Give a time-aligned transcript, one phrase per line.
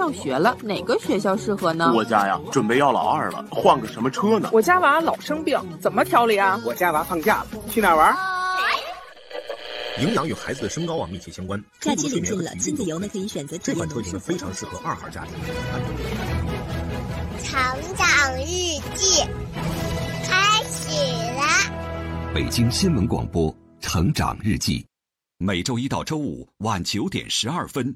[0.00, 1.92] 上学了，哪个学校适合呢？
[1.94, 4.48] 我家呀，准备要老二了，换个什么车呢？
[4.50, 6.58] 我家娃老生病，怎么调理啊？
[6.64, 8.16] 我家娃放假了，去哪玩？
[9.98, 11.62] 营养与孩子的身高啊密切相关。
[11.80, 15.34] 假期临近了，亲子游呢可以选择这款车型呢非常适合二孩家庭。
[17.42, 17.60] 成
[17.94, 19.22] 长日记
[20.24, 20.96] 开始
[21.36, 22.32] 了。
[22.32, 24.80] 北京新闻广播《成长日记》，
[25.36, 27.94] 每周一到周五晚九点十二分，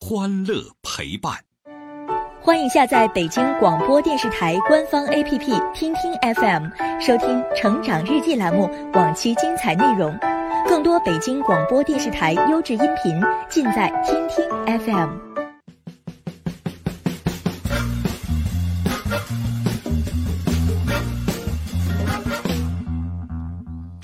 [0.00, 1.34] 欢乐陪伴。
[2.40, 6.64] 欢迎下载北京广播电视台官方 APP“ 听听 FM”，
[7.00, 10.16] 收听《成长日记》栏目往期精彩内容。
[10.66, 15.27] 更多北京广播电视台优质音频，尽在听听 FM。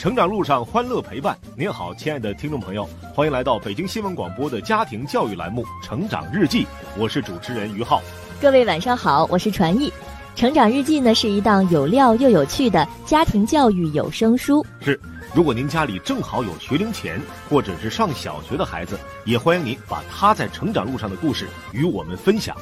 [0.04, 6.64] 成长路上欢乐陪伴，您好，亲爱的听众朋友，欢迎来到北京新闻广播的家庭教育栏目《成长日记》，
[6.98, 8.02] 我是主持人于浩。
[8.38, 9.88] 各位晚上好，我是传艺。
[10.36, 14.62] 《成长日记》呢是一档有料又有趣的家庭教育有声书。
[14.82, 15.00] 是。
[15.34, 22.54] 如果您家里正好有学龄前或者是上小学的孩子，也欢迎您把他在成长路上的故事与我们分享。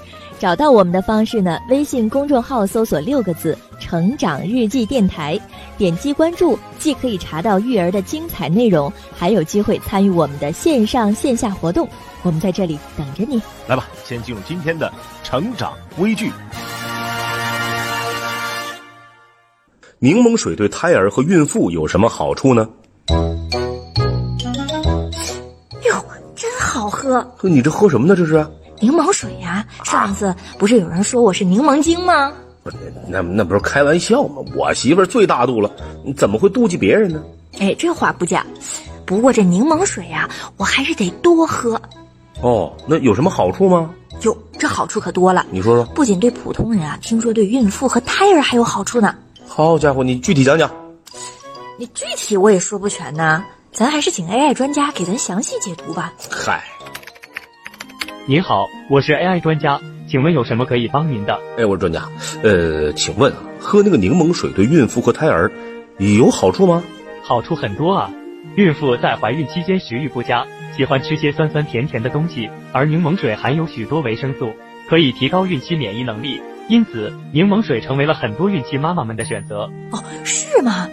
[0.43, 1.61] 找到我们的方式呢？
[1.69, 5.41] 微信公众号搜索六个字“成长日记电台”，
[5.79, 11.89] 点击关注，既可以查到育儿的精彩内容，还有机会参与我们的线上线下活动。
[12.23, 13.41] 我们在这里等着你。
[13.69, 16.33] 来吧，先进入今天的成长微剧。
[20.01, 22.69] 柠檬水对胎儿和孕妇有什么好处呢？
[25.85, 26.05] 哟，
[26.35, 27.23] 真好喝！
[27.39, 28.17] 哥，你这喝什么呢？
[28.17, 28.45] 这是
[28.83, 29.65] 柠檬水呀。
[29.85, 32.33] 上次不是有人说我是柠檬精吗？
[32.65, 32.77] 不是，
[33.09, 34.43] 那那不是开玩笑吗？
[34.57, 35.71] 我媳妇儿最大度了，
[36.05, 37.23] 你怎么会妒忌别人呢？
[37.61, 38.45] 哎，这话不假。
[39.07, 41.81] 不过这柠檬水呀，我还是得多喝。
[42.41, 43.91] 哦，那有什么好处吗？
[44.23, 45.47] 哟，这好处可多了。
[45.51, 45.85] 你说说。
[45.95, 49.15] 不仅对普通人啊，听说对孕妇和胎儿还有好处呢。
[49.47, 50.71] 好家伙，你具体讲讲。
[51.79, 56.13] 你具体我也说不全呢，咱还是请 AI 专家给咱详细解读吧。
[56.31, 56.63] 嗨，
[58.27, 61.41] 您好，我是 AI 专家，请问有什么可以帮您的？
[61.59, 62.09] 哎，我是专家，
[62.45, 65.51] 呃，请问喝那个柠檬水对孕妇和胎儿
[65.99, 66.85] 有好处吗？
[67.25, 68.13] 好处很多啊。
[68.55, 70.47] 孕妇在怀孕期间食欲不佳，
[70.77, 74.53] 喜欢吃些酸酸甜甜的东西，而柠檬水含有许多维生素，
[74.89, 76.41] 可以提高孕期免疫能力。
[76.69, 79.69] 因此，柠檬水成为了很多孕期妈妈们的选择。
[79.91, 80.89] 哦，是吗？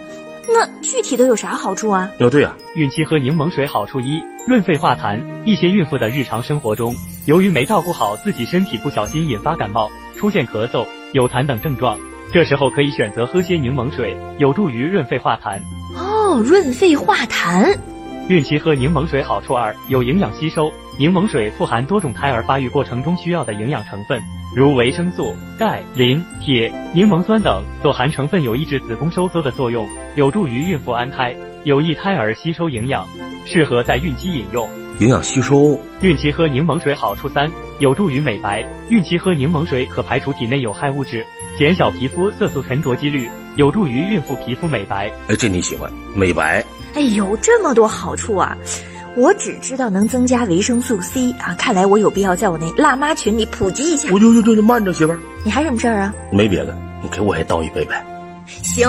[0.52, 2.10] 那具体都有啥好处啊？
[2.18, 5.20] 哦，对呀，孕期喝柠檬水好处一：润肺化痰。
[5.44, 6.94] 一些孕妇的日常生活中，
[7.30, 11.96] 由于没照顾好自己身体，不小心引发感冒，出现咳嗽、有痰等症状，
[12.32, 15.60] 这时候可以选择喝些柠檬水，有助于润肺化痰。
[15.96, 17.78] 哦，润肺化痰。
[18.26, 20.72] 孕期喝柠檬水好处二：有营养吸收。
[20.98, 24.20] 柠檬水富含多种胎儿发育过程中需要的营养成分。
[24.56, 29.86] 如维生素、钙、磷、铁、柠檬酸等，所含成分有抑制子宫收缩的作用，
[30.16, 33.06] 有助于孕妇安胎，有益胎儿吸收营养，
[33.46, 34.68] 适合在孕期饮用。
[35.00, 38.62] 营养吸收，孕期喝柠檬水好处三，有助于美白。
[38.90, 41.24] 孕期喝柠檬水可排除体内有害物质，
[41.58, 45.10] 减小皮肤色素沉着几率，有助于孕妇皮肤美白。
[45.26, 45.90] 哎，这你喜欢？
[46.14, 46.62] 美白？
[46.92, 48.54] 哎呦，这么多好处啊！
[49.16, 54.06] 我只知道能增加维生素 C 啊，看来我有必要在我那辣妈群里普及一下。
[54.12, 56.14] 我就就就慢着，媳妇儿，你还什么事儿啊？
[56.30, 58.04] 没别的，你给我也倒一杯呗。
[58.46, 58.86] 行。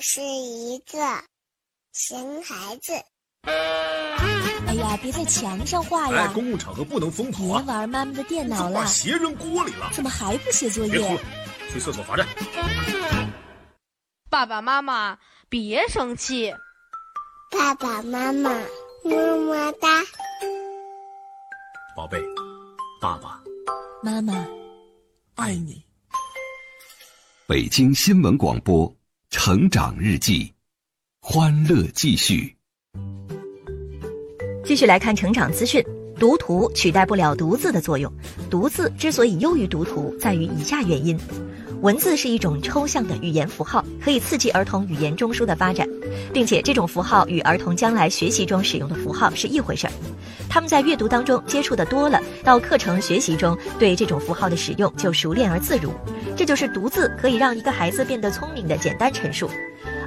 [0.00, 0.98] 是一个
[1.92, 2.92] 熊孩子。
[3.42, 6.26] 哎呀，别在墙上画呀！
[6.28, 7.62] 哎，公共场合不能疯跑啊！
[7.62, 9.90] 别玩妈妈的电脑了，把鞋扔锅里了。
[9.92, 10.92] 怎么还不写作业？
[10.92, 11.20] 别哭了，
[11.72, 12.26] 去厕所罚站。
[14.30, 15.18] 爸爸妈妈，
[15.48, 16.54] 别生气。
[17.50, 18.50] 爸爸妈妈，
[19.04, 19.88] 么么哒。
[21.96, 22.18] 宝贝，
[23.00, 23.42] 爸爸
[24.02, 24.46] 妈妈
[25.34, 25.82] 爱你。
[27.46, 28.88] 北京新闻广播
[29.30, 30.44] 《成长日记》，
[31.20, 32.56] 欢乐继续。
[34.64, 35.80] 继续来看成长资讯，
[36.18, 38.12] 读图取代不了读字的作用。
[38.50, 41.16] 读字之所以优于读图，在于以下原因：
[41.80, 45.88] 文字是一种抽象的语言符号，可以刺激儿童语言中枢的发展，
[46.30, 49.92] 并且这种符号与儿童将来学习中使用的符号是一回事儿。
[50.46, 55.90] 他们在阅读当中接触的多了，到课程学习中对这种符号的使用就熟练而自如。
[56.36, 59.48] 这就是独字可以让一个孩子变得聪明的简单陈述。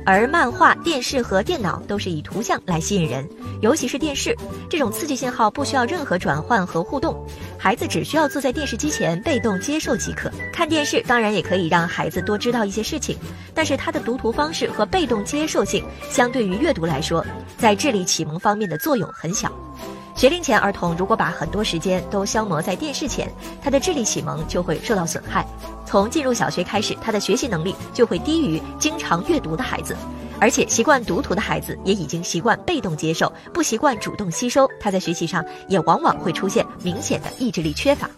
[0.06, 3.28] 而漫画、电视和电脑都是以图像来吸引人，
[3.62, 4.36] 尤其是电视，
[4.70, 7.26] 这种刺激信号不需要任何转换和互动，
[7.58, 10.30] 孩子只需要坐在电视机前被动接受即可。
[10.52, 13.18] 看电视当然也可以让孩子多知道一些事情，
[13.54, 17.26] 但是它的读图方式和被动接受性相对于阅读来说，
[17.58, 19.52] 在智力启蒙方面的作用很小。
[20.16, 23.28] 学龄前儿童如果把很多时间都消磨在电视前，
[23.62, 25.46] 他的智力启蒙就会受到损害。
[25.86, 29.98] 从进入小学开始，他的学习能力就会低于经常阅读的孩子，
[30.40, 38.10] 而且习惯读图的孩子也已经习惯被动接受，不习惯主动吸收，他在学习上也往往会出现明显的意志力缺乏。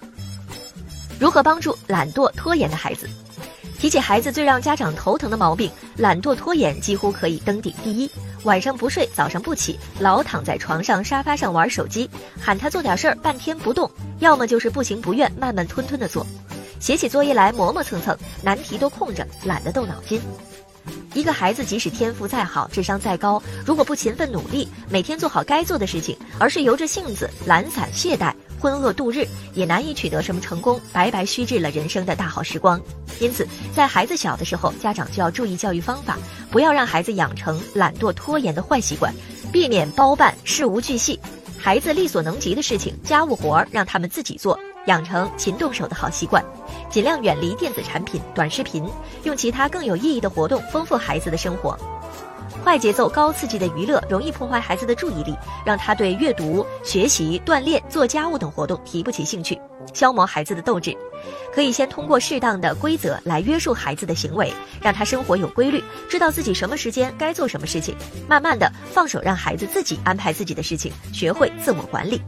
[1.17, 3.09] 如何帮助懒惰拖延的孩子？
[3.79, 8.09] 提起孩子最让家长头疼的毛病，懒惰拖延几乎可以登顶第一。
[8.43, 13.89] 晚上不睡，早上不起，老躺在床上、沙发上玩手机，喊他做点事儿，半天不动，
[14.19, 16.25] 要么就是不情不愿、慢慢吞吞的做。
[16.79, 20.21] 写起作业来磨磨蹭蹭，难题都空着，懒得动脑筋。
[21.13, 28.33] 一个孩子即使天赋再好，智商再高，如果不勤奋努力，每天做好该做的事情，而是由着性子懒散懈怠。
[28.59, 32.79] 浑噩度日，也难以取得什么成功，白白虚掷了人生的大好时光。
[33.19, 36.17] 因此，在孩子小的时候，家长就要注意教育方法，
[36.49, 39.13] 不要让孩子养成懒惰拖延的坏习惯，
[39.51, 41.19] 避免包办事无巨细。
[41.57, 46.43] 孩子力所能及的事情，家务活儿让他们自己做，养成勤动手的好习惯。
[46.89, 48.87] 尽量远离电子产品、短视频，
[49.23, 51.77] 用其他更有意义的活动丰富孩子的生活。
[52.65, 59.61] 快节奏、高刺激的娱乐容易破坏孩子的注意力，让他对阅读、学习、锻炼、做家务等活动提不起兴趣，
[59.93, 60.97] 消磨孩子的斗志。
[61.53, 64.51] 可以先通过适当的规则来约束孩子的行为，
[64.81, 67.95] 让他生活有规律，知道自己什么时间该做什么事情。
[68.27, 72.19] 慢慢的放手，让孩子自己安排自己的事情，学会自我管理。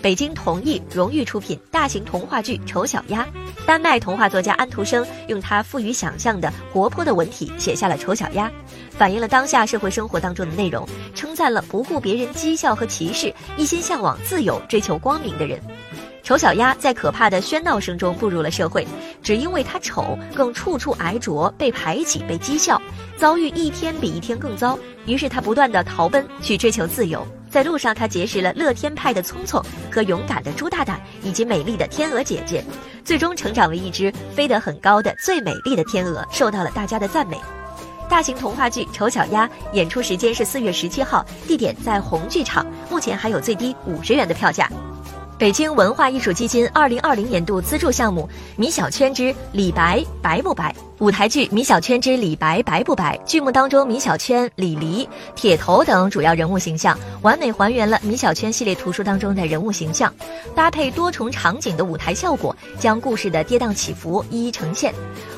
[0.00, 3.22] 北京同意荣誉出品大型童话剧《丑小鸭》，
[3.66, 8.48] 丹麦童话作家安徒生用他富于想象的活泼的文体写下了《丑小鸭》，
[8.98, 15.58] 反映了当下社会生活当中的内容，称赞了不顾别人讥笑和歧视，一心向往自由、追求光明的人。
[16.24, 18.86] 丑小鸭在可怕的喧闹声中步入了社会，
[19.22, 22.82] 只因为它丑，更处处挨啄，被排挤，被讥笑，
[23.16, 24.78] 遭遇一天比一天更糟。
[25.06, 27.26] 于是他不断的逃奔，去追求自由。
[27.48, 32.62] 在路上，他结识了乐天派的聪聪和勇敢的猪大大，以及美丽的天鹅姐姐，
[33.04, 37.40] 最终成长为一只飞得很高的最美丽的天鹅，受到了大家的赞美。
[38.08, 44.70] 大型童话剧《丑小鸭》演出时间是四月十七号，地点在红剧场，目前还有最低五十元的票价。
[45.36, 60.12] 北京文化艺术基金二零二零年度资助项目《米小圈之李白白不白》舞台剧《米小圈之李白白不白》剧目当中，米小圈、李黎、铁头等主要人物形象完美还原了米小圈系列图书当中的人物形象，
[60.56, 64.92] 搭配多重场景的舞台效果，将故事的跌宕起伏一一呈现。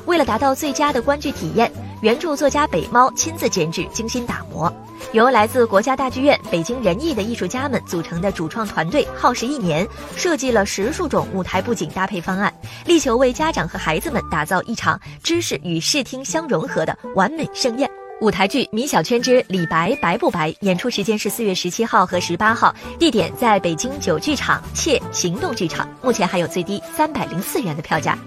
[0.06, 1.70] 为了达到最佳的观剧体验，
[2.00, 4.72] 原著作家北猫亲自监制，精心打磨。
[5.12, 12.52] 由来自国家大剧院、北京人艺的艺术家们组成的主创团队，耗时一年，设计了十数种舞台布景搭配方案，
[12.86, 17.90] 力求为家长和孩子们打造一场知识与视听相融合的完美盛宴。
[18.20, 28.18] 舞台剧《米小圈之李白白不白》演出时间是四月十七号和十八号，地点在北京九剧场且行动剧场，目前还有最低三百零四元的票价。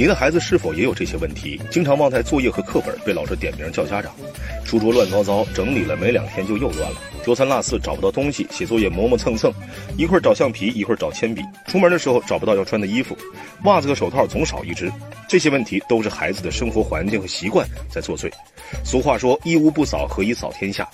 [0.00, 1.60] 您的孩子是否也有这些问题？
[1.68, 4.10] 经常忘带作业和课本，被老师点名叫家长；
[4.64, 9.52] 书桌乱糟糟，整理了没两天就又乱了；丢三落四找不到东西，写作业磨磨蹭蹭，
[9.98, 13.14] 一会儿找橡皮，一会儿找铅笔；出门的时候找不到要穿的衣服，
[13.64, 14.90] 袜子和手套总少一只。
[15.28, 18.32] 这些问题都是孩子的生活环境和习惯在作祟。
[18.82, 20.88] 俗话说：“一屋不扫，何以扫天下？”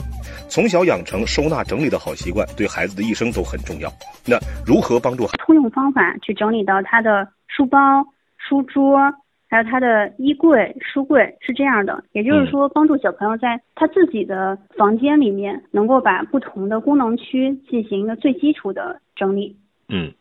[0.50, 3.88] 从小养成收纳整理的好习惯，对孩子的一生都很重要。
[4.25, 4.36] 那
[4.66, 5.28] 如何帮助？
[5.46, 7.78] 通用方法去整理到他的书包。
[8.48, 9.12] 书桌，
[9.48, 19.56] 还有他的衣柜、书柜是这样的，也就是说，帮助小朋友在他自己的房间里面，能够把不同的功能区进行一个最基础的整理。
[19.88, 20.12] 嗯，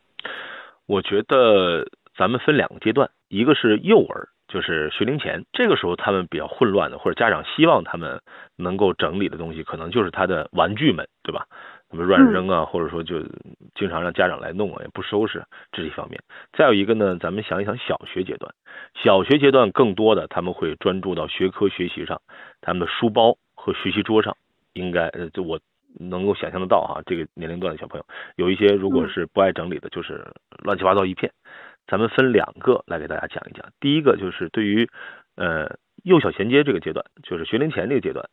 [0.88, 8.22] 我觉得咱们分两个阶段，一个是幼儿，就是学龄前，这个时候他们比较混乱的，或者家长希望他们
[8.56, 11.48] 能够整理的东西，可能就是他的玩具们，对吧？
[11.96, 13.22] 什么乱扔啊，或者说就
[13.74, 16.22] 经常让家长来弄啊，也不收拾，这是一方面。
[16.52, 18.54] 再有一个呢，咱们想一想小学阶段，
[19.02, 22.22] 小学阶段更多的他们会专注到学科学习上，
[22.60, 24.36] 他们的书包和学习桌上，
[24.74, 25.58] 应该呃，就我
[25.98, 30.28] 能够想象得到哈，这个年龄段的小朋友有一些如果是不爱整理的，就是
[30.64, 31.32] 乱七八糟一片。
[31.88, 33.66] 咱们分两个来给大家讲一讲。
[33.80, 34.90] 第一个就是对于
[35.38, 38.28] 呃幼小衔接这个阶段，就是学龄前这个阶段，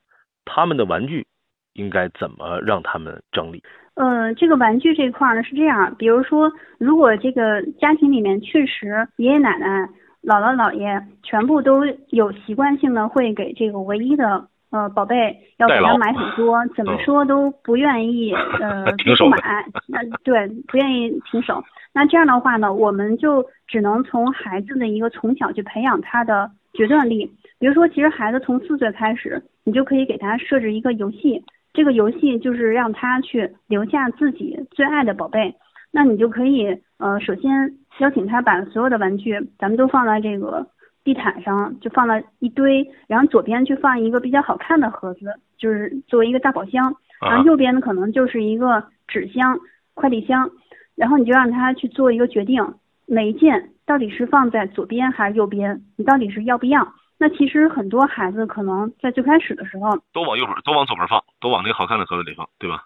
[0.44, 1.28] 他们的玩具。
[1.74, 3.62] 应该怎么让他们整理？
[3.94, 9.86] 呃，这个玩具这块呢是这样，比如说，如果这个家庭里面确实爷爷奶奶、
[10.22, 18.84] 姥姥姥爷全部都有习惯性的会给这个唯一的呃宝贝要给他买很多，怎么说都不愿意 呃
[19.18, 21.62] 不买，那对不愿意停手。
[21.92, 27.30] 那这样的话呢，我们就只能从孩子的一个从小去培养他的决断力。
[27.58, 31.44] 比如说，其实孩子从四岁开始，你就可以给他设置一个游戏。
[31.72, 35.54] 这个游戏就是让他去留下自己最爱的宝贝，
[35.90, 40.66] 那你就可以呃，首先邀请他把所有的玩具，咱们都放在这个
[41.02, 49.58] 地毯上，就放了一堆，然后左边去放一个比较好看的盒子，就是作为一个大宝箱，然后右边呢可能就是一个纸箱、
[49.94, 50.50] 快递箱，
[50.94, 52.74] 然后你就让他去做一个决定，
[53.06, 56.92] 每一件到底是放在左边还是右边，你到底是要不要？
[57.22, 62.82] 那其实很多孩子可能在最开始的时候都往右边，都往左边放，都往那个好看的盒子里放，对吧？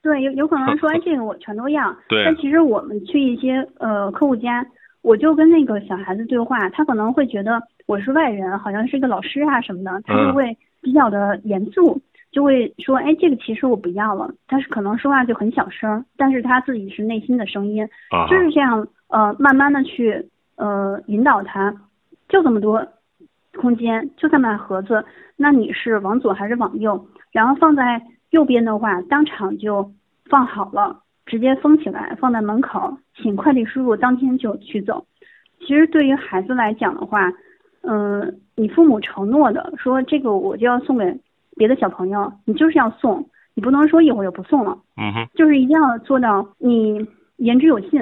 [0.00, 1.92] 对，有有可能说 哎，这个我全都要。
[2.08, 2.24] 对。
[2.24, 4.64] 但其实我们去一些呃客户家，
[5.02, 14.32] 我就跟那个小孩子对话，他可能会觉得我是外人，好像是一个老师啊什么的，他就会比较的严肃，就会说哎，这个其实我不要了。
[14.46, 17.84] 但是可能说话就很小声，但是他自己是内心的声音，
[18.30, 21.74] 就是这样呃，慢慢的去呃引导他，
[22.28, 22.86] 就这么多。
[23.56, 25.04] 空间就这么盒子，
[25.36, 27.06] 那你是往左还是往右？
[27.32, 29.90] 然后放在右边的话，当场就
[30.26, 35.04] 放好了，直接封起来，放在门口，请快递叔叔当天就取走。
[35.60, 37.32] 其实对于孩子来讲的话，
[37.82, 41.20] 嗯，你父母承诺的说这个我就要送给
[41.56, 44.78] 别的小朋友，你就是要送，你不能说一会儿就不送了。
[44.96, 47.04] 嗯哼，就是一定要做到你
[47.36, 48.00] 言之有信，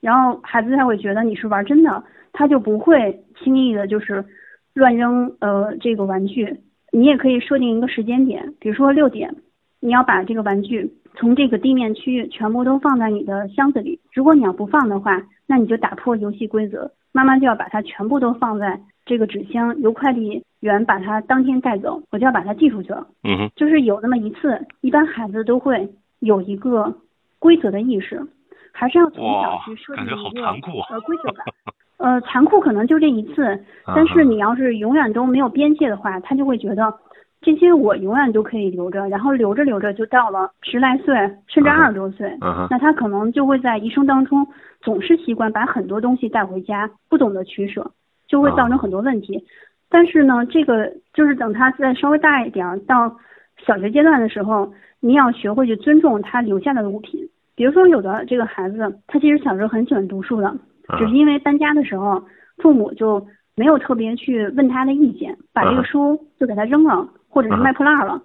[0.00, 4.24] 然后孩子才会觉得你是玩真的，他就不会轻易的就是。
[4.74, 6.60] 乱扔呃这个玩具，
[6.92, 9.34] 你也可以设定一个时间点，比如说六点，
[9.80, 14.00] 你要把这个玩具从这个地面区域全部都放在你的箱子里。
[14.12, 23.06] 如果你要不放的话，那你就打破游戏规则，妈妈就要把它全部都放在这个纸箱，由快递员把它当天带走，我就要把它寄出去了。
[23.24, 25.88] 嗯哼，就是有那么一次，一般孩子都会
[26.20, 26.96] 有一个
[27.38, 28.26] 规则的意识，
[28.72, 31.44] 还是要从小去设定一个呃规则感。
[32.02, 33.58] 呃，残酷可能就这一次，
[33.94, 36.92] 但是你要是永远都没有边界的话，他就会觉得
[37.40, 41.14] 这些我永远都可以留着，然后留着留着就到了十来岁，
[41.46, 42.36] 甚至二十多岁，
[42.70, 44.44] 那他可能就会在一生当中
[44.80, 47.92] 总是习惯把很多东西带回家，不懂得取舍，
[48.26, 49.44] 就会造成很多问题。
[49.88, 53.16] 但是呢，这个就是等他再稍微大一点，到
[53.64, 57.28] 小学阶段的时候，你要学会去尊重他留下的物品。
[57.54, 60.52] 比如说，有的这个孩子，他其实小时候很喜欢读书的。
[60.98, 62.22] 只是因为搬家的时候，
[62.58, 68.20] 父母就没有特别去问他的意见，把这个书就给他扔了，或者是卖破烂了。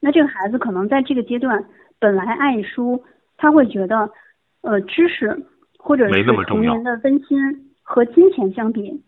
[0.00, 1.64] 那这个孩子可能在这个阶段
[2.00, 3.02] 本来爱书，
[3.36, 4.10] 他会觉得，
[4.62, 5.46] 呃，知识
[5.78, 7.38] 或者是童年的温馨
[7.82, 9.00] 和金钱相比，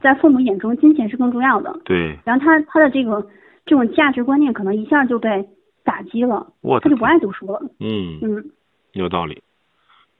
[0.00, 1.78] 在父母眼中金钱是更重要的。
[1.84, 2.18] 对。
[2.24, 3.20] 然后他他的这个
[3.66, 5.46] 这种价值观念可能一下就被
[5.84, 6.46] 打击了，
[6.80, 7.60] 他就不爱读书了。
[7.78, 8.44] 嗯嗯，
[8.92, 9.42] 有道理。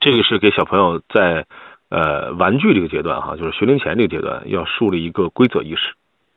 [0.00, 1.46] 这个是给小朋友在。
[1.90, 5.92] 呃，玩具这个阶段哈，就是学龄前这个阶段，要树立一个规则意识，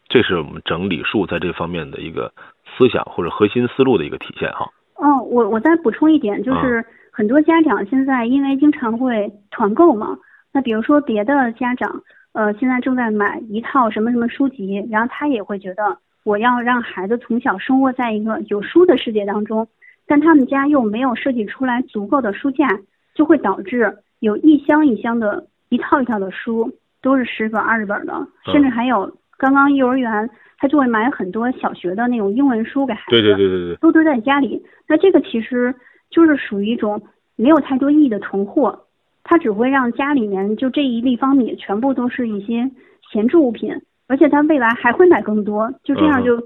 [0.10, 2.34] 这是我们整理数在这方面的一个
[2.76, 4.72] 思想或者核心思路的一个体现哈。
[4.96, 10.18] 哦，我我再补充一点，就是很多家长现在因为经常会团购嘛，
[10.52, 19.68] 那比如说别的家长，呃，现在正在买一套什么什么书籍，然后他也会觉得我要让孩子从小生活在一个有书的世界当中，
[20.08, 22.80] 但他们家又没有设计出来足够的书架，
[23.14, 24.00] 就会导致。
[24.24, 28.14] 有一箱一箱的，一套一套的书，都是十本二十本的，
[28.46, 34.64] 甚至还有刚刚幼儿园，他就会买很多小学的那种英文书给孩子，对对对对对，都堆在家里。
[34.88, 35.76] 那这个其实
[36.10, 37.02] 就是属于一种
[37.36, 38.86] 没有太多意义的囤货，
[39.26, 42.72] 它只会让家里面就这一立方米全部都是一些
[43.12, 43.76] 闲置物品，
[44.08, 46.42] 而且他未来还会买更多，就这样就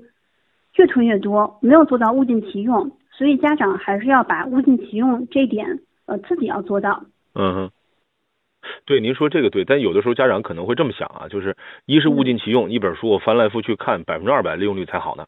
[0.77, 2.91] 越囤越多，没有做到物尽其用。
[3.11, 7.05] 所以家长还是要把物尽其用这点，呃，自己要做到。
[7.39, 7.71] 嗯哼，
[8.85, 15.27] 对，您说这个对，但有的时候家长可能会这么想啊，就是一是物尽其用，一本书我翻来覆去看，百分之二百利用率才好呢。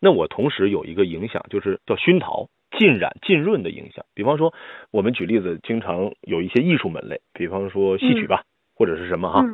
[0.00, 2.48] 那我同时有一个影响，就是叫熏陶、
[2.78, 4.06] 浸染、浸润的影响。
[4.14, 4.54] 比方说，
[4.90, 9.44] 我们举例子，经常有一些艺术门类，比方说戏曲吧，或者是什么哈，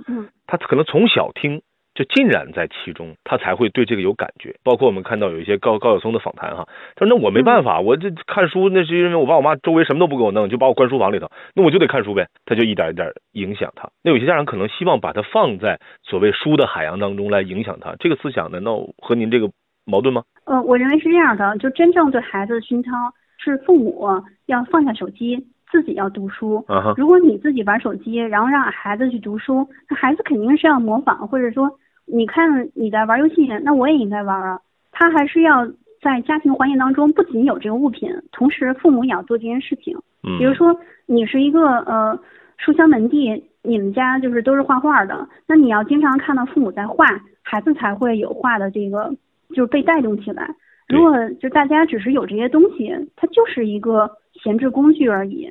[0.47, 1.63] 他可能从小听。
[2.01, 4.57] 就浸染在其中，他才会对这个有感觉。
[4.65, 6.67] 包括我们看到有一些高高晓松的访谈，哈，
[6.97, 13.91] 他说：“那我没办法，我这看书那是因为我爸我妈周围什么都不给我弄，就把我关书房里头，那我就得看书呗。”他就一点一点影响他。
[14.03, 19.51] 那有些家长可能希望把他放在所谓书的海洋当中来影响他，这个思想难道和您这个
[19.85, 20.23] 矛盾吗？
[20.47, 22.91] 呃，我认为是这样的，就真正对孩子的熏陶
[23.37, 24.09] 是父母
[24.47, 25.37] 要放下手机，
[25.71, 26.65] 自己要读书。
[26.67, 31.71] 啊如果你自己玩手机，然后让孩子去读书，那孩子肯定是要模仿，或者说
[32.13, 34.61] 你看你在玩游戏，那我也应该玩啊。
[34.93, 35.67] 他还是要
[36.03, 39.97] 在家庭环境当中不仅有这个物品，同时父母也要做这件事情。
[40.23, 42.19] 嗯比如说你是一个呃
[42.59, 47.07] 书香门第，你们家就是都是画画的，那你要经常看到父母在画，
[47.43, 49.15] 孩子才会有画的这个
[49.55, 50.55] 就是被带动起来。
[50.89, 55.49] 如果就大家只是有这些东西，它就是一个闲置工具而已，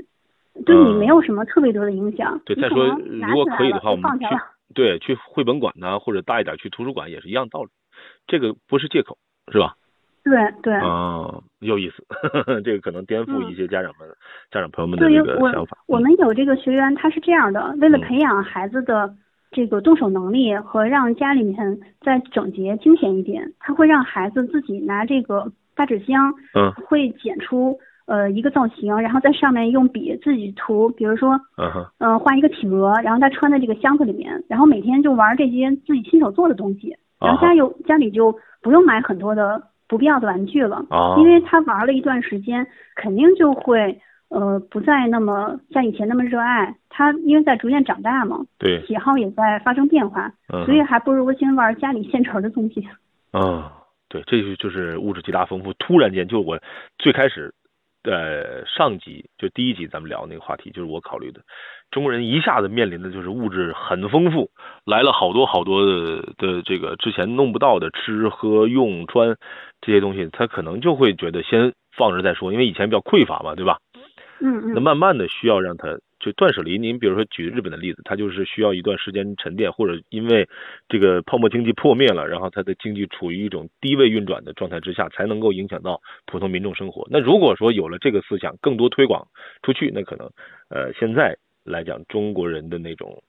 [0.65, 2.33] 对你没有什么特别多的影响。
[2.35, 4.41] 嗯对，你可再说能拿如果起来了可以的话，我们去就放下了。
[4.73, 7.69] 对去绘本馆呐、或者大一点去图书馆也是一样道理，
[8.27, 9.17] 这个不是借口，
[9.51, 9.75] 是吧？
[10.23, 10.73] 对对。
[10.75, 12.03] 哦，有意思，
[12.63, 14.07] 这个可能颠覆嗯一些家长们、
[14.51, 15.77] 家长朋友们的对于这个想我法。
[15.77, 19.15] 嗯我们有这个学员，他是这样的，为了培养孩子的
[19.49, 27.79] 这个动手能力和让家里面再整洁清闲一点，他会让孩子自己拿这个大纸箱，嗯会剪出
[28.09, 31.39] 呃一个造型，然后在上面用笔自己涂，比如说
[31.99, 43.99] 嗯画一个企鹅，然后他穿在这个箱子里面，然后每天就玩这些自己亲手做的东西，然后家有家里就不用买很多的不必要的玩具了，哦因为他玩了一段时间，肯定就会
[44.29, 46.75] 呃不再那么像以前那么热爱。
[46.91, 52.85] 他因为在逐渐长大嘛，对，喜好也在发生变化，嗯所以还不如先玩家里现成的东西。
[53.31, 53.71] 啊，
[54.09, 55.71] 对，这就就是物质极大丰富。
[55.73, 56.59] 突然间，就我
[56.97, 57.53] 最开始，
[58.03, 61.41] 呃，上集就第一集咱们聊那个话题，就是我考虑的，
[61.91, 64.49] 中国人一下子面临的就是物质很丰富，
[64.85, 69.35] 来了好多好多的的这个之前弄不到的吃喝用穿
[69.81, 73.79] 这些东西，他可能就会觉得先放着再说，因为以前比较匮乏嘛，对吧？
[74.41, 76.77] 嗯那慢慢的需要让他就断舍离。
[76.77, 80.47] 您比如说举日本的例子，它就是需要一段时间沉淀，或者因为
[80.87, 87.07] 这个泡沫经济破灭了，然后它的经济处于一种低位运转的状态之下，才能够影响到普通民众生活。
[87.09, 89.27] 那如果说有了这个思想，更多推广
[89.63, 90.29] 出去，那可能
[90.69, 93.23] 呃现在来讲，中国人的那种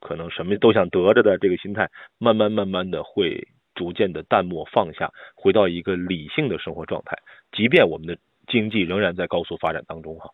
[0.00, 7.16] 可能什么都想得着的这个心态，慢慢慢慢的会逐渐的淡漠放下，回到一个理性的生活状态。
[7.52, 10.30] 即便我们的经济仍然在高速发展当中哈。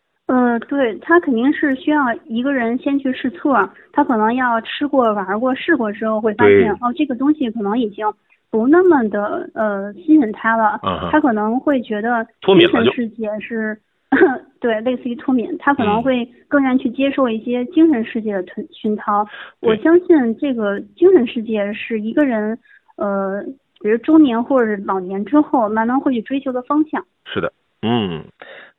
[0.53, 8.05] 呃，对他肯定是需要一个人先去试错，他可能要吃过、玩过、试过之后，会发现哦，这个东西可能已经
[8.51, 10.79] 不那么的呃吸引他了，
[11.11, 13.77] 他可能会觉得精神世界是，
[14.61, 19.27] 对，类似于脱敏，他可能嗯会更愿意去接受一些精神世界的熏熏陶。
[19.59, 22.57] 我相信这个精神世界是一个人
[22.97, 23.43] 呃，
[23.81, 27.03] 比如中年或者老年之后慢慢会去追求的方向。
[27.25, 28.23] 是的，嗯，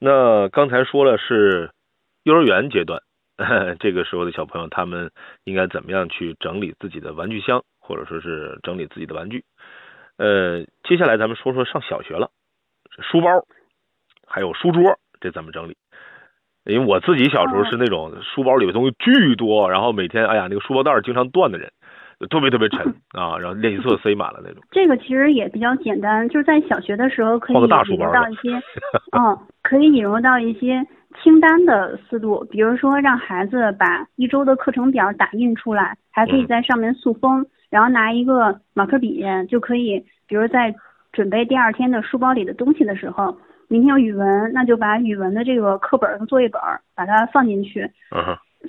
[0.04, 1.70] 那刚才说了是
[2.24, 3.00] 幼儿园阶段，
[3.80, 5.10] 这个时候的小朋友他们
[5.44, 9.46] 应该怎么样去整理自己的玩具箱，或者说是整理自己的玩具。
[10.18, 12.28] 呃，接下来咱们说说上小学了，
[13.00, 13.30] 书包
[14.26, 15.76] 还有书桌，这怎么整理？
[16.64, 21.72] 因为我自己小时候是那种书包里的东西巨多，然后每天哎呀那个书包带经常断的人，
[22.26, 22.80] 特别特别沉
[23.12, 24.62] 啊，然后练习册塞满了那种。
[24.70, 27.68] 这个其实也比较简单，就是在小学的时候可以引入
[28.12, 28.50] 到一些，
[29.16, 30.84] 嗯，可以引入到一些
[31.22, 40.74] 清单的思路，比如说让孩子把一周的课程表打印出来，还可以嗯在上面塑封，然后拿一个马克笔就可以，比如在
[41.12, 43.36] 准备第二天的书包里的东西的时候，
[43.68, 46.60] 明天有语文，那就把语文的这个课本和作业本
[46.96, 47.88] 把它放进去，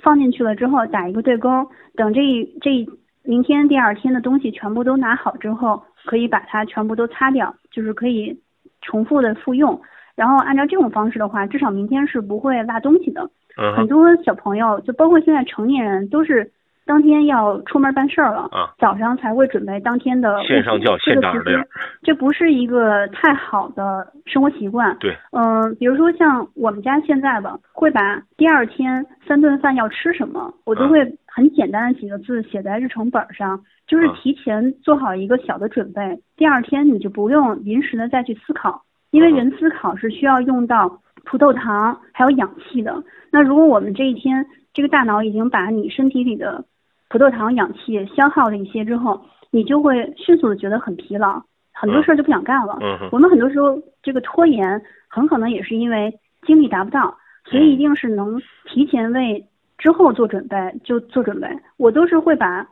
[0.02, 2.88] 放进去了之后打一个对勾，等这一这一
[3.26, 8.40] 明天第二天的东西全部都拿好之后，可以把它全部都擦掉，就是可以
[8.80, 9.80] 重复的复用。
[10.14, 13.28] 然后按照这种方式的话，至少明天是不会落东西的。
[13.74, 16.52] 很多小朋友，就包括现在成年人，都是
[16.86, 21.68] 当天要出门办事儿了，啊早上才会准备当天的线上教这个其线上这样实
[22.02, 24.96] 这不是一个太好的生活习惯。
[25.00, 36.00] 对，嗯、比如说像我们家现在吧，会把第二天三顿饭要吃什么，我都嗯会很简单的几个字写在日程本上，就是嗯提前做好一个小的准备，
[36.36, 43.02] 第二天你就不用临时的再去思考，因为嗯人思考是需要用到葡萄糖还有氧气的。
[43.32, 46.64] 那如果我们这一天这个大脑已经把你身体里的
[47.08, 51.40] 葡萄糖、氧气消耗了一些之后，你就会迅速的觉得很疲劳，
[51.72, 52.78] 很多事儿就不想干了。
[53.12, 56.12] 我们很多时候这个拖延，很可能也是因为
[56.46, 59.46] 精力达不到，所以一定是能提前为
[59.78, 61.48] 之后做准备就做准备。
[61.76, 62.66] 我都是会把，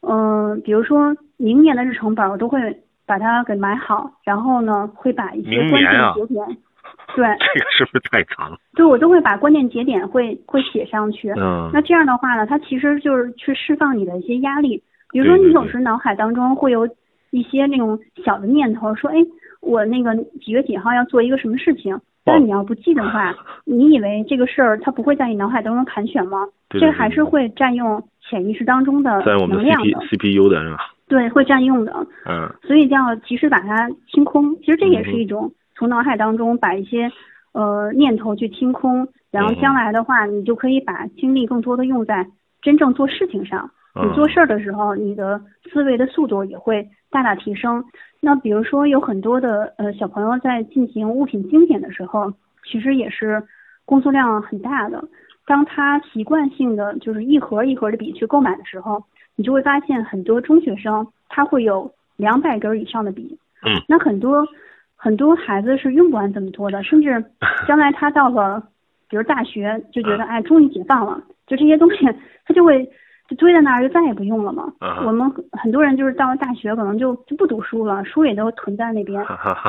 [0.00, 6.46] 嗯、比如说明年的日程本，我都会把它给买好，然后呢会把一些关键节点，
[7.14, 8.56] 对， 这个是不是太长了？
[8.74, 11.30] 对我都会把关键节点会会写上去。
[11.36, 14.82] 嗯那这样的话呢，它其实就是去释放你的一些压力。
[15.10, 16.88] 比如说，你有时脑海当中会有
[17.30, 19.16] 一些那种小的念头，说，哎，
[19.60, 26.46] 我那个几月几号要做一个什么事情，但你要不记的话， 你以为这个事儿它不会在你脑海当中盘旋吗？
[26.68, 30.78] 对对这个还是会占用潜意识当中的在我们能量 CP 的，CPU 的是吧？
[31.06, 31.92] 对，会占用的。
[32.26, 34.56] 嗯所以要及时把它清空。
[34.56, 37.10] 其实这也是一种从脑海当中把一些
[37.52, 42.26] 呃念头去清空，然后将来的话，你就可以把精力更多的用在
[42.62, 43.70] 真正做事情上。
[43.94, 45.40] 你做事儿的时候，你的
[45.72, 47.84] 思维的速度也会大大提升。
[48.20, 52.32] 那比如说有很多的呃小朋友在进行物品精简的时候，
[52.68, 53.40] 其实也是
[53.84, 55.04] 工作量很大的。
[55.46, 59.00] 当他习惯性的就是一盒一盒的笔去购买的时候，
[59.36, 63.38] 你就会发现很多中学生他会有两百根以上的笔。
[63.62, 64.44] 嗯，那很多
[65.04, 67.22] 很多孩子是用不完这么多的，甚至
[67.68, 68.62] 将来他到了
[69.10, 72.06] 比如大学就觉得哎终于解放了，就这些东西
[72.46, 72.82] 他就会
[73.28, 74.72] 就堆在那儿就再也不用了嘛。
[74.78, 79.22] 啊我们很多人就是到了大学可能就就不读书了，书也都囤在那边，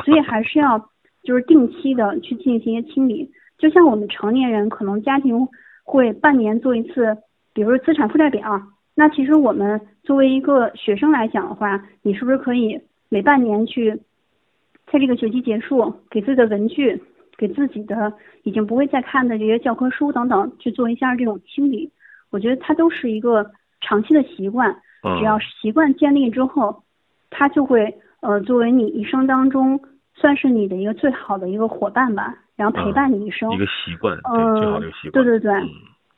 [0.06, 0.78] 所以还是要
[1.22, 3.30] 就是定期的去进行一些清理。
[3.58, 5.46] 就像我们成年人可能家庭
[5.84, 7.14] 会半年做一次，
[7.52, 8.62] 比如说资产负债表。
[8.94, 14.00] 那其实我们作为一个学生来讲的话，你是不是可以每半年去，
[14.90, 17.00] 在这个学期结束，给自己的文具，
[17.36, 18.12] 给自己的
[18.44, 21.90] 已经不会再看的这些教科书等等，去做一下这种清理？
[22.30, 24.70] 我觉得它都是一个长期的习惯，
[25.02, 26.82] 嗯只要习惯建立之后，
[27.30, 29.80] 它就会呃作为你一生当中
[30.14, 33.52] 算是你的一个最好的一个伙伴吧，然后陪伴你一生。
[33.52, 35.24] 一个习惯，对，嗯，最好的一个习惯。
[35.24, 35.52] 对对对，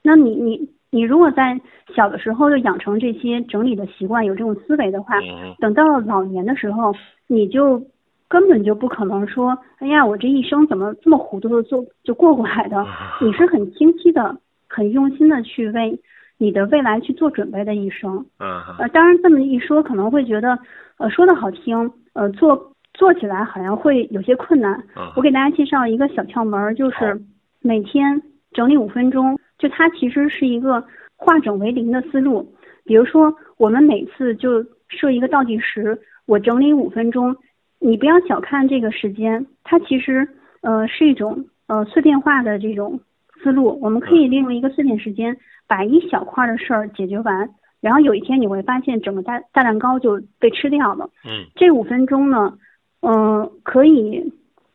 [0.03, 1.61] 那你你你如果在
[1.95, 6.95] 小的时候就养成这些整理的习惯，有这种思维的话，嗯等到老年的时候，
[7.27, 7.83] 你就
[8.29, 12.77] 根本就不可能说，哎呀，我这一生怎么这么糊涂的做就过过来的？
[13.23, 14.37] 你是很清晰的、
[14.69, 15.99] 很用心的去为
[16.37, 18.27] 你的未来去做准备的一生。
[18.39, 20.59] 嗯呃，当然这么一说，可能会觉得，
[20.99, 24.75] 呃，说的好听，呃，做做起来好像会有些困难。
[24.95, 27.19] 嗯我给大家介绍一个小窍门儿，就是
[27.63, 28.21] 每天
[28.53, 30.85] 整理五分钟，就它其实是一个
[31.17, 32.47] 化整为零的思路。
[32.85, 37.35] 比如说，我们每次就设一个倒计时，我整理五分钟。
[37.81, 40.29] 你不要小看这个时间，它其实
[40.63, 43.01] 呃是一种呃碎片化的这种
[43.43, 43.79] 思路。
[43.81, 45.37] 我们可以利用一个碎片时间，
[45.67, 47.49] 把一小块的事儿解决完，
[47.81, 51.09] 然后有一天你会发现整个大大蛋糕就被吃掉了。
[51.25, 52.59] 嗯这五分钟呢，
[53.01, 54.33] 嗯、可以，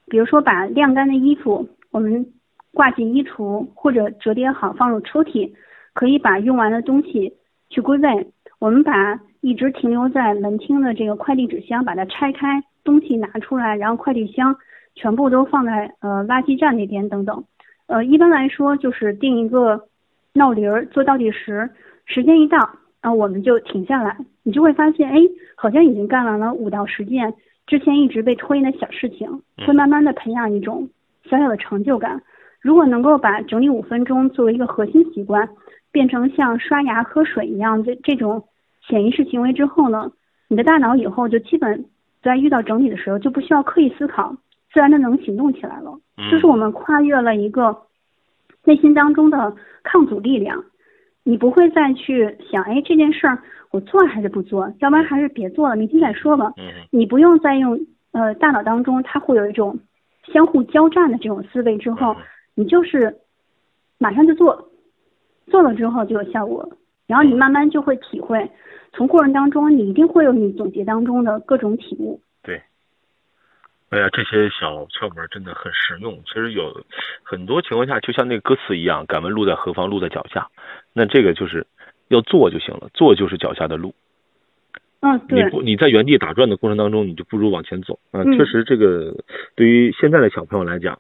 [0.08, 2.26] 比如说把晾干的衣服我们
[2.74, 5.52] 挂进衣橱，或者折叠好放入抽屉，
[5.94, 7.34] 可以把用完的东西
[7.70, 8.32] 去归位。
[8.60, 14.56] 我们把一直停留在门厅的这个快递纸箱，把它拆开，东西拿出来，然后快递箱
[14.96, 17.43] 全部都放在呃垃圾站那边等等。
[17.88, 19.88] 呃，一般来说就是定一个
[20.34, 21.69] 闹铃儿，做倒计时，
[22.06, 22.58] 时间一到，
[23.02, 25.19] 啊、我们就停下来，你就会发现，哎，
[25.56, 27.34] 好像已经干完了五到十件
[27.67, 30.89] 之前一直被拖延的小事情，会慢慢的培养一种
[31.30, 32.22] 小小的成就感。
[32.62, 35.50] 如果能够把整理五分钟作为一个核心习惯，
[35.91, 38.43] 变成像刷牙、喝水一样这这种
[38.88, 40.12] 潜意识行为之后呢，
[40.48, 41.86] 你的大脑以后就基本
[42.24, 44.36] 在遇到整理的时候就不需要刻意思考，
[44.72, 46.00] 自然的能行动起来了。
[46.32, 47.76] 就是我们跨越了一个
[48.64, 50.64] 内心当中的抗阻力量，
[51.24, 53.38] 你不会再去想，哎，这件事儿
[53.72, 56.54] 我做还是不做，要不然还是别做了，明天再说吧。
[56.92, 57.80] 你不用再用
[58.12, 59.78] 呃大脑当中它会有一种
[60.32, 62.16] 相互交战的这种思维之后，
[62.56, 63.18] 你就是
[63.98, 64.70] 马上就做，
[65.48, 66.70] 做了之后就有效果，
[67.08, 68.50] 然后你慢慢就会体会，
[68.94, 72.22] 从过程当中你一定会有你总结当中的各种体悟。
[72.44, 72.62] 对。
[73.90, 76.20] 哎呀，这些小窍门真的很实用。
[76.26, 76.84] 其实有
[77.22, 79.88] 很多情况下，就像那个歌词一样，“敢问路在何方？
[79.88, 80.48] 路在脚下。”
[80.94, 81.68] 那这个就是
[82.08, 83.94] 要做就行了，做就是脚下的路。
[85.02, 85.44] 嗯，对。
[85.44, 88.24] 你不你在原地打转的过程当中，你就不如往前走啊。
[88.24, 89.16] 嗯确实，这个
[89.56, 91.00] 对于现在的小朋友来讲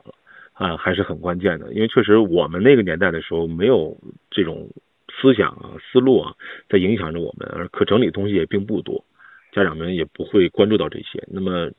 [0.53, 1.73] 啊，还是很关键的。
[1.73, 3.97] 因为确实我们那个年代的时候，没有
[4.29, 4.67] 这种
[5.21, 6.33] 思想啊、思路啊，
[6.69, 9.03] 在影响着我们，而可整理的东西也并不多，
[9.51, 11.23] 家长们也不会关注到这些。
[11.27, 11.69] 那么，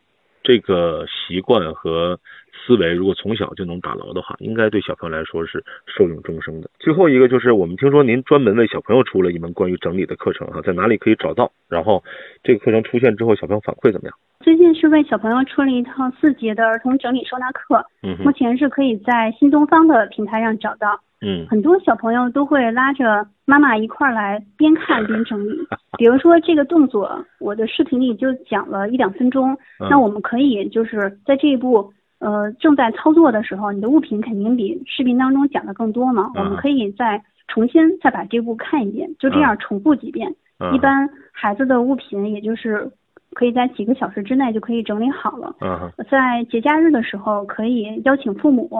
[0.42, 2.18] 这个习惯和
[2.52, 6.70] 思维，如果从小就能打牢的话，应该对小朋友来说是受用终生的。
[6.78, 11.50] 最后一个就是，我们听说您专门为小朋友出了一门关于整理的课程哈、在哪里可以找到？
[11.68, 12.04] 然后
[12.42, 14.16] 这个课程出现之后，小朋友反馈怎么样？
[14.40, 21.00] 最近是为小朋友出了一套四节的儿童整理收纳课，嗯目前是可以在新东方的平台上找到。
[21.24, 25.50] 嗯很多小朋友都会拉着妈妈一块儿来边看边整理。
[25.98, 40.28] 比如说这个动作，我的视频里就讲了一两分钟，嗯那我们可以就是在这一步呃正在操作的时候，你的物品肯定比视频当中讲的更多嘛，嗯我们可以再重新再把这步看一遍，就这样重复几遍。
[40.60, 42.88] 嗯一般孩子的物品也就是
[43.34, 45.54] 可以在几个小时之内就可以整理好了。
[45.60, 48.70] 嗯，在节假日的时候，可以邀请父母，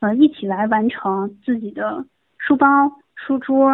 [0.00, 2.04] 呃，一起来完成自己的
[2.38, 2.66] 书包、
[3.14, 3.70] 书桌、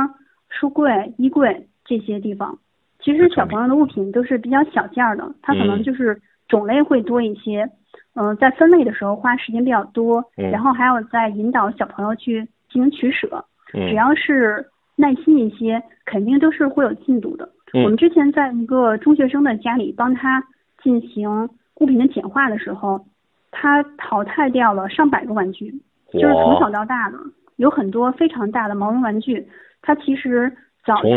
[0.49, 2.59] 书柜、衣柜这些地方。
[3.01, 7.71] 其实小朋友的物品都是比较小件儿的，它可能就是种类会多一些。
[8.15, 13.45] 嗯，在分类的时候花时间比较多，然后还有在引导小朋友去进行取舍。
[13.73, 17.49] 只要是耐心一些，肯定都是会有进度的。
[17.75, 20.43] 我们之前在一个中学生的家里帮他
[20.83, 23.05] 进行物品的简化的时候，
[23.51, 25.75] 他淘汰掉了上百个玩具，
[26.13, 27.19] 就是从小到大的
[27.57, 29.47] 有很多非常大的毛绒玩具，
[29.83, 30.53] 他其实
[30.85, 31.09] 早就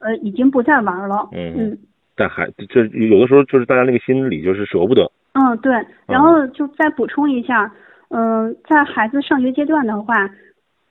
[0.00, 1.28] 呃已经不再玩了。
[1.32, 1.78] 嗯嗯，
[2.14, 5.10] 但还这有的时候就是大家那个心里就是舍不得。
[5.32, 5.72] 嗯，对。
[6.06, 7.72] 然后就再补充一下，
[8.08, 10.30] 嗯，在孩子上学阶段的话。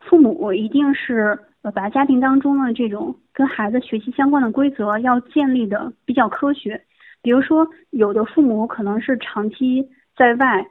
[0.08, 6.80] 父母一定是呃把家庭当中的这种跟孩子学习相关的规则要建立的比较科学，
[7.24, 10.64] 比如说有的父母可能是长期在外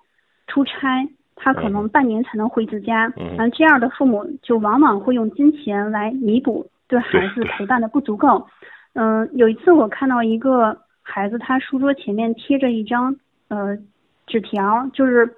[0.47, 1.05] 出差，
[1.37, 8.47] 他可能半年才能回一次家，嗯，这样的父母就往往会用金钱来弥补对孩子陪伴的不足够。
[8.95, 13.17] 嗯，有一次我看到一个孩子，他书桌前面贴着一张
[13.49, 13.77] 呃
[14.27, 15.35] 纸条，就是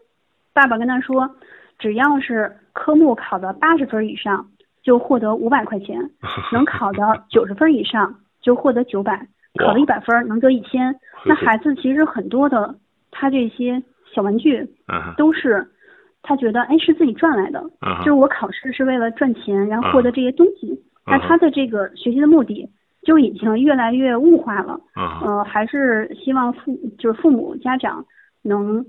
[0.52, 1.30] 爸爸跟他说。
[1.78, 4.48] 只要是科目考到八十分以上，
[4.82, 6.00] 就获得五百块钱；
[6.50, 9.12] 能考到九十分以上，就获得九百；
[9.58, 10.98] 考了一百分能得一千。
[11.26, 12.74] 那孩子其实很多的，
[13.10, 14.66] 他这些小玩具
[15.18, 15.68] 都是
[16.26, 17.62] 他觉得哎是自己赚来的，
[18.00, 20.78] 就是我考试是为了赚钱，然后获得这些东西。
[21.06, 22.68] 那他的这个学习的目的
[23.02, 24.78] 就已经越来越物化了。
[24.94, 28.04] 呃，还是希望父就是父母家长
[28.42, 28.84] 能。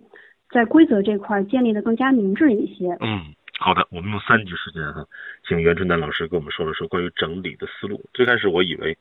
[0.50, 2.96] 在规则这块建立的更加明智一些。
[3.02, 3.20] 嗯，
[3.60, 5.04] 好的，我们用三句时间哈，
[5.46, 8.00] 请袁春丹老师给我们说了说关于整理的思路。
[8.14, 8.98] 最开始我以为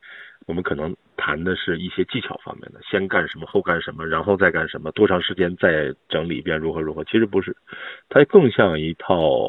[0.47, 7.03] 我们可能谈的是一些技巧方面的，先干什么，后干什么，然后再干什么，多长时间再整理一遍，如何如何？
[7.05, 7.57] 其实不是，
[8.09, 9.49] 它更像一套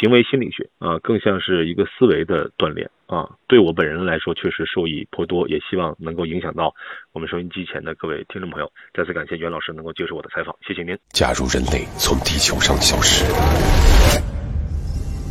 [0.00, 3.28] 行为心理学啊，更像是一个思维的锻炼啊。
[3.46, 6.74] 对我本人来说，确实受益颇多，也希望能够影响到。
[7.12, 10.98] 我们收音机前的各位听众朋友，再次感谢袁老师能够接受我的采访，谢谢您。
[11.10, 13.26] 假如人类从地球上消失，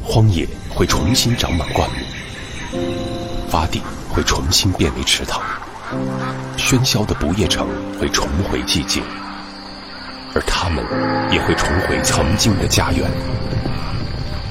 [0.04, 5.40] 荒野会重新长满灌木，洼地会重新变为池塘，
[6.58, 7.68] 喧嚣的不夜城
[8.00, 9.04] 会重回寂静，
[10.34, 10.84] 而他们
[11.32, 13.08] 也会重回曾经的家园。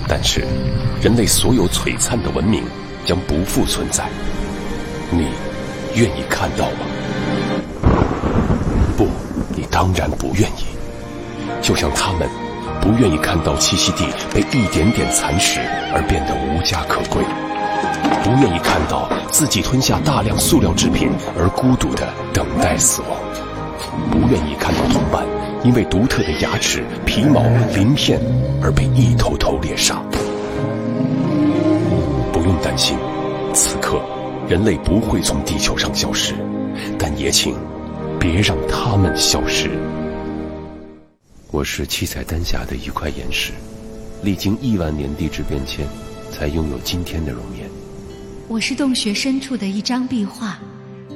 [0.07, 0.47] 但是，
[1.03, 2.63] 人类所有璀璨的文明
[3.05, 4.05] 将不复存在，
[5.11, 5.27] 你
[5.97, 6.87] 愿意看到吗？
[8.97, 9.09] 不，
[9.57, 10.65] 你当然不愿意。
[11.61, 12.29] 就像他们
[12.81, 15.59] 不愿意看到栖息地被一点点蚕食
[15.93, 17.25] 而变得无家可归，
[18.23, 23.19] 不愿意看到自己吞下大量塑料制品而孤独的等待死亡，
[24.11, 25.27] 不愿意看到同伴
[25.65, 27.43] 因为独特的牙齿、皮毛、
[27.75, 28.21] 鳞片
[28.63, 30.03] 而被一头头猎杀。
[32.33, 32.97] 不用担心，
[33.53, 34.01] 此刻
[34.49, 36.35] 人类不会从地球上消失，
[36.99, 37.55] 但也请。
[38.21, 39.69] 别让他们消失。
[41.51, 43.53] 我是七彩丹霞的一块岩石，
[44.23, 45.85] 历经亿万年地质变迁，
[46.31, 47.62] 才拥有今天的容颜。
[48.53, 50.59] 我是洞穴深处的一张壁画，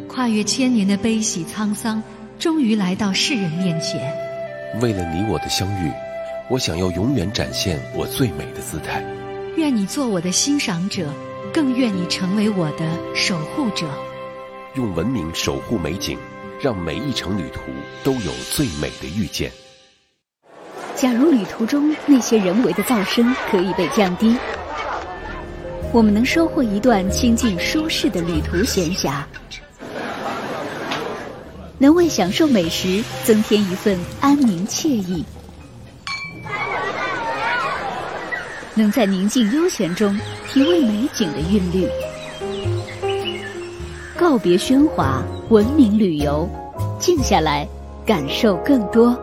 [0.09, 2.03] 跨越千年的悲喜沧桑，
[2.39, 4.11] 终于来到世人面前。
[4.81, 5.93] 为了你我的相遇，
[6.49, 9.05] 我想要永远展现我最美的姿态。
[9.59, 11.13] 愿你做我的欣赏者，
[11.53, 13.87] 更愿你成为我的守护者。
[14.75, 16.19] 用文明守护美景。
[16.59, 17.61] 让每一程旅途
[18.03, 19.53] 都有最美的遇见。
[20.95, 24.35] 假如旅途中那些人为的噪声可以被降低，
[25.93, 29.23] 我们能收获一段清静舒适的旅途闲暇，
[31.79, 35.25] 能为享受美食增添一份安宁惬意，
[38.75, 40.19] 能在宁静悠闲中
[40.49, 41.89] 体味美景的韵律。
[44.19, 46.49] 告别喧哗，文明旅游，
[46.99, 47.67] 静下来，
[48.05, 49.19] 感受更多。